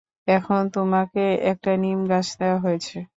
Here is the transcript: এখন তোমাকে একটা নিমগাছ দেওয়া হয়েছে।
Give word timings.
এখন 0.27 0.61
তোমাকে 0.73 1.23
একটা 1.51 1.71
নিমগাছ 1.77 2.27
দেওয়া 2.39 2.59
হয়েছে। 2.59 2.97